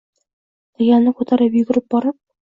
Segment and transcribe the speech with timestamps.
[0.79, 2.17] Laganni ko’tarib, yugurib borib